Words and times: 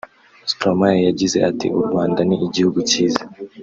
Stromae 0.51 0.99
yagize 1.07 1.37
ati 1.49 1.67
“U 1.77 1.79
Rwanda 1.87 2.19
ni 2.27 2.35
igihugu 2.47 2.79
cyiza 2.89 3.23